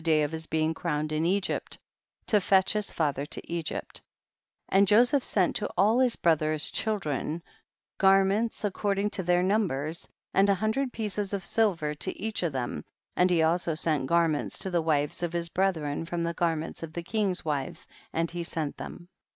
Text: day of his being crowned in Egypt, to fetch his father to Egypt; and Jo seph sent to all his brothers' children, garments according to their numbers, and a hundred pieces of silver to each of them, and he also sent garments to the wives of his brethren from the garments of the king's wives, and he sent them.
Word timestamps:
day 0.03 0.23
of 0.23 0.31
his 0.31 0.47
being 0.47 0.73
crowned 0.73 1.11
in 1.11 1.27
Egypt, 1.27 1.77
to 2.25 2.41
fetch 2.41 2.73
his 2.73 2.91
father 2.91 3.23
to 3.23 3.39
Egypt; 3.51 4.01
and 4.67 4.87
Jo 4.87 5.03
seph 5.03 5.21
sent 5.23 5.55
to 5.57 5.67
all 5.77 5.99
his 5.99 6.15
brothers' 6.15 6.71
children, 6.71 7.43
garments 7.99 8.63
according 8.65 9.11
to 9.11 9.21
their 9.21 9.43
numbers, 9.43 10.07
and 10.33 10.49
a 10.49 10.55
hundred 10.55 10.91
pieces 10.91 11.33
of 11.33 11.45
silver 11.45 11.93
to 11.93 12.19
each 12.19 12.41
of 12.41 12.51
them, 12.51 12.83
and 13.15 13.29
he 13.29 13.43
also 13.43 13.75
sent 13.75 14.07
garments 14.07 14.57
to 14.57 14.71
the 14.71 14.81
wives 14.81 15.21
of 15.21 15.33
his 15.33 15.49
brethren 15.49 16.03
from 16.07 16.23
the 16.23 16.33
garments 16.33 16.81
of 16.81 16.93
the 16.93 17.03
king's 17.03 17.45
wives, 17.45 17.87
and 18.11 18.31
he 18.31 18.41
sent 18.41 18.77
them. 18.77 19.07